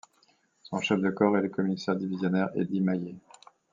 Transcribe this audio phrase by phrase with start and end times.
[0.63, 3.17] Son chef de corps est le Commissaire Divisionnaire Eddy Maillet.